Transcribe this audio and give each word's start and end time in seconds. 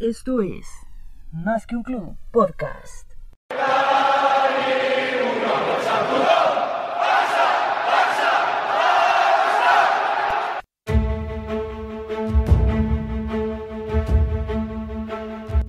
Esto 0.00 0.40
es 0.40 0.66
Más 1.30 1.66
que 1.66 1.76
un 1.76 1.82
club 1.82 2.16
podcast. 2.30 3.12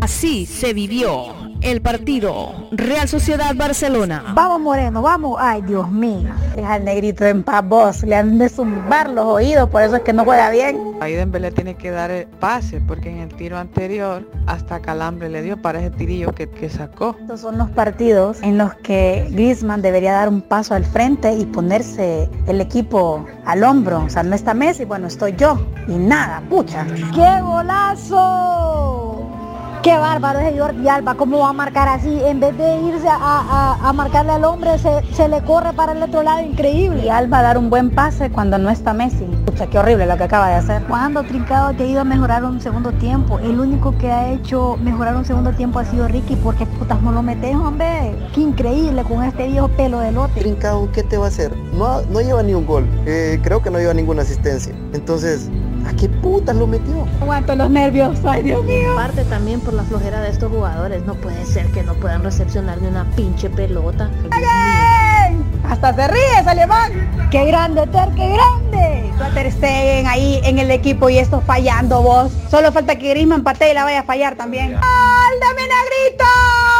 Así 0.00 0.44
se 0.44 0.72
vivió 0.72 1.45
el 1.66 1.82
partido 1.82 2.68
Real 2.70 3.08
Sociedad 3.08 3.52
Barcelona. 3.56 4.22
Vamos 4.34 4.60
Moreno, 4.60 5.02
vamos. 5.02 5.36
Ay, 5.40 5.62
Dios 5.62 5.90
mío. 5.90 6.30
Deja 6.54 6.74
al 6.74 6.84
negrito 6.84 7.24
en 7.24 7.42
paz 7.42 7.66
vos. 7.66 8.02
Le 8.04 8.14
han 8.14 8.38
de 8.38 8.48
zumbar 8.48 9.10
los 9.10 9.24
oídos, 9.24 9.68
por 9.70 9.82
eso 9.82 9.96
es 9.96 10.02
que 10.02 10.12
no 10.12 10.24
juega 10.24 10.50
bien. 10.50 10.92
Ahí 11.00 11.14
Dembélé 11.14 11.50
tiene 11.50 11.74
que 11.74 11.90
dar 11.90 12.12
el 12.12 12.28
pase, 12.28 12.80
porque 12.86 13.10
en 13.10 13.18
el 13.18 13.34
tiro 13.34 13.58
anterior 13.58 14.30
hasta 14.46 14.78
calambre 14.80 15.28
le 15.28 15.42
dio 15.42 15.60
para 15.60 15.80
ese 15.80 15.90
tirillo 15.90 16.32
que, 16.32 16.48
que 16.48 16.70
sacó. 16.70 17.16
Estos 17.20 17.40
son 17.40 17.58
los 17.58 17.68
partidos 17.70 18.40
en 18.42 18.58
los 18.58 18.72
que 18.76 19.26
Griezmann 19.32 19.82
debería 19.82 20.12
dar 20.12 20.28
un 20.28 20.42
paso 20.42 20.74
al 20.74 20.84
frente 20.84 21.34
y 21.34 21.46
ponerse 21.46 22.30
el 22.46 22.60
equipo 22.60 23.26
al 23.44 23.64
hombro. 23.64 24.04
O 24.04 24.08
sea, 24.08 24.22
no 24.22 24.36
está 24.36 24.54
Messi, 24.54 24.84
bueno, 24.84 25.08
estoy 25.08 25.34
yo. 25.36 25.58
Y 25.88 25.96
nada, 25.96 26.44
pucha. 26.48 26.86
¡Qué 27.12 27.42
golazo! 27.42 29.15
Qué 29.82 29.96
bárbaro 29.96 30.40
ese 30.40 30.58
Jordi 30.58 30.88
Alba, 30.88 31.14
cómo 31.14 31.38
va 31.38 31.50
a 31.50 31.52
marcar 31.52 31.86
así, 31.88 32.20
en 32.24 32.40
vez 32.40 32.58
de 32.58 32.80
irse 32.80 33.08
a, 33.08 33.14
a- 33.20 33.88
a 33.88 33.92
marcarle 33.92 34.32
al 34.32 34.44
hombre, 34.44 34.76
se, 34.78 35.00
se 35.14 35.28
le 35.28 35.40
corre 35.42 35.72
para 35.74 35.92
el 35.92 36.02
otro 36.02 36.24
lado, 36.24 36.40
increíble. 36.40 37.04
Y 37.04 37.08
Alba 37.08 37.40
dar 37.40 37.56
un 37.56 37.70
buen 37.70 37.90
pase 37.90 38.28
cuando 38.30 38.58
no 38.58 38.68
está 38.68 38.92
Messi. 38.94 39.24
Pucha, 39.46 39.68
qué 39.68 39.78
horrible 39.78 40.06
lo 40.06 40.16
que 40.16 40.24
acaba 40.24 40.48
de 40.48 40.54
hacer. 40.56 40.82
Cuando 40.88 41.22
Trincado 41.22 41.72
te 41.74 41.84
ha 41.84 41.86
ido 41.86 42.00
a 42.00 42.04
mejorar 42.04 42.44
un 42.44 42.60
segundo 42.60 42.90
tiempo, 42.92 43.38
el 43.38 43.60
único 43.60 43.96
que 43.96 44.10
ha 44.10 44.28
hecho 44.32 44.76
mejorar 44.82 45.14
un 45.14 45.24
segundo 45.24 45.52
tiempo 45.52 45.78
ha 45.78 45.84
sido 45.84 46.08
Ricky, 46.08 46.34
porque 46.34 46.66
putas 46.66 47.00
no 47.02 47.12
lo 47.12 47.22
metes, 47.22 47.54
hombre. 47.54 48.12
Qué 48.34 48.40
increíble 48.40 49.04
con 49.04 49.22
este 49.22 49.46
viejo 49.46 49.68
pelo 49.68 50.00
de 50.00 50.10
lote. 50.10 50.40
Trincao, 50.40 50.90
¿qué 50.90 51.04
te 51.04 51.16
va 51.16 51.26
a 51.26 51.28
hacer? 51.28 51.56
No, 51.74 52.02
no 52.10 52.20
lleva 52.20 52.42
ni 52.42 52.54
un 52.54 52.66
gol. 52.66 52.88
Eh, 53.06 53.38
creo 53.44 53.62
que 53.62 53.70
no 53.70 53.78
lleva 53.78 53.94
ninguna 53.94 54.22
asistencia. 54.22 54.74
Entonces, 54.92 55.48
¿a 55.86 55.92
qué 55.94 56.08
putas 56.08 56.56
lo 56.56 56.66
metió? 56.66 57.06
Aguanto 57.20 57.54
los 57.54 57.70
nervios, 57.70 58.18
ay 58.24 58.42
Dios 58.42 58.64
mío. 58.64 58.94
Parte 58.96 59.24
también 59.24 59.60
por 59.60 59.74
la 59.74 59.82
flojera 59.84 60.20
de 60.20 60.30
estos 60.30 60.50
jugadores. 60.50 61.04
No 61.04 61.14
puede 61.14 61.44
ser 61.46 61.66
que 61.72 61.82
no 61.82 61.94
puedan 61.94 62.22
recepcionar 62.22 62.80
ni 62.80 62.88
una 62.88 63.04
pinche 63.16 63.48
pelota. 63.48 64.10
Hasta 65.68 65.94
se 65.94 66.08
ríe 66.08 66.38
alemán. 66.46 67.28
¡Qué 67.30 67.44
grande, 67.46 67.86
Ter, 67.88 68.08
qué 68.10 68.28
grande! 68.28 69.12
Ter 69.34 69.52
Stegen 69.52 70.06
ahí 70.06 70.40
en 70.44 70.58
el 70.58 70.70
equipo 70.70 71.08
y 71.08 71.18
esto 71.18 71.40
fallando 71.40 72.02
vos. 72.02 72.32
Solo 72.50 72.70
falta 72.72 72.96
que 72.96 73.10
Griezmann 73.10 73.42
patee 73.42 73.72
y 73.72 73.74
la 73.74 73.84
vaya 73.84 74.00
a 74.00 74.04
fallar 74.04 74.36
también. 74.36 74.74
¡Al 74.74 75.40
dame 75.40 75.62
negrito! 75.62 76.24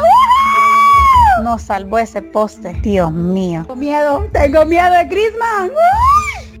¡Woohoo! 0.00 1.42
No 1.44 1.58
salvó 1.58 1.98
ese 1.98 2.22
poste. 2.22 2.74
Dios 2.82 3.12
mío. 3.12 3.62
Tengo 3.62 3.76
miedo, 3.76 4.26
tengo 4.32 4.64
miedo 4.66 4.90
de 4.92 5.04
Griezmann. 5.04 5.70
¡Uy! 5.70 6.13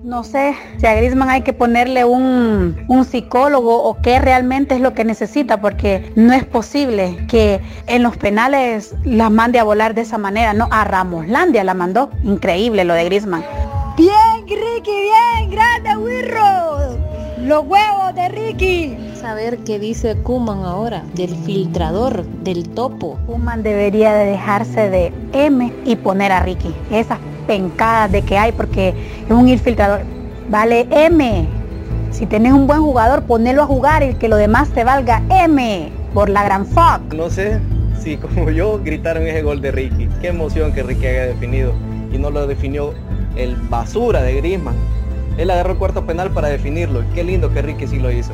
No 0.04 0.22
sé 0.22 0.54
si 0.76 0.86
a 0.86 0.94
Griezmann 0.94 1.30
hay 1.30 1.40
que 1.40 1.54
ponerle 1.54 2.04
un, 2.04 2.84
un 2.88 3.04
psicólogo 3.06 3.84
o 3.84 4.02
qué 4.02 4.18
realmente 4.18 4.74
es 4.74 4.82
lo 4.82 4.92
que 4.92 5.02
necesita, 5.02 5.62
porque 5.62 6.12
no 6.14 6.34
es 6.34 6.44
posible 6.44 7.24
que 7.26 7.62
en 7.86 8.02
los 8.02 8.14
penales 8.18 8.94
la 9.04 9.30
mande 9.30 9.58
a 9.58 9.64
volar 9.64 9.94
de 9.94 10.02
esa 10.02 10.18
manera. 10.18 10.52
No, 10.52 10.68
a 10.70 10.84
Ramoslandia 10.84 11.64
la 11.64 11.72
mandó. 11.72 12.10
Increíble 12.22 12.84
lo 12.84 12.92
de 12.92 13.06
Griezmann. 13.06 13.46
Bien, 13.96 14.46
Ricky, 14.46 14.92
bien, 14.92 15.50
grande, 15.50 15.96
Wirro. 15.96 16.98
Los 17.38 17.64
huevos 17.64 18.14
de 18.14 18.28
Ricky. 18.28 18.98
Saber 19.18 19.56
qué 19.64 19.78
dice 19.78 20.16
Kuman 20.22 20.64
ahora, 20.64 21.02
del 21.14 21.34
filtrador, 21.34 22.26
del 22.42 22.68
topo. 22.68 23.18
Kuman 23.26 23.62
debería 23.62 24.12
de 24.12 24.26
dejarse 24.32 24.90
de 24.90 25.14
M 25.32 25.72
y 25.86 25.96
poner 25.96 26.30
a 26.30 26.40
Ricky. 26.40 26.74
Esas 26.90 27.18
pencadas 27.46 28.10
de 28.12 28.22
que 28.22 28.38
hay 28.38 28.52
porque 28.52 28.94
es 29.24 29.30
un 29.30 29.48
infiltrador. 29.48 30.00
Vale 30.48 30.86
M. 30.90 31.46
Si 32.10 32.26
tenés 32.26 32.52
un 32.52 32.66
buen 32.66 32.80
jugador, 32.80 33.24
ponelo 33.24 33.62
a 33.62 33.66
jugar 33.66 34.02
y 34.02 34.14
que 34.14 34.28
lo 34.28 34.36
demás 34.36 34.68
te 34.70 34.84
valga 34.84 35.22
M. 35.28 35.90
Por 36.12 36.28
la 36.28 36.44
gran 36.44 36.66
fuck. 36.66 37.12
No 37.14 37.28
sé 37.28 37.60
si 38.00 38.16
como 38.16 38.50
yo 38.50 38.80
gritaron 38.84 39.26
ese 39.26 39.42
gol 39.42 39.60
de 39.60 39.72
Ricky. 39.72 40.08
Qué 40.20 40.28
emoción 40.28 40.72
que 40.72 40.82
Ricky 40.82 41.06
haya 41.06 41.26
definido. 41.26 41.72
Y 42.12 42.18
no 42.18 42.30
lo 42.30 42.46
definió 42.46 42.94
el 43.36 43.56
basura 43.56 44.22
de 44.22 44.36
Griezmann. 44.36 44.76
Él 45.36 45.50
agarró 45.50 45.72
el 45.72 45.78
cuarto 45.78 46.06
penal 46.06 46.30
para 46.30 46.48
definirlo. 46.48 47.02
Qué 47.14 47.24
lindo 47.24 47.52
que 47.52 47.62
Ricky 47.62 47.86
sí 47.86 47.98
lo 47.98 48.12
hizo. 48.12 48.32